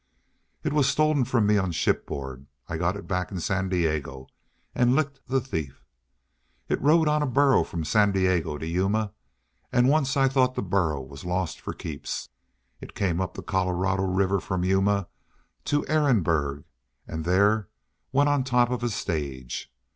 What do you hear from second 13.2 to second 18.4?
up the Colorado River from Yuma to Ehrenberg an' there went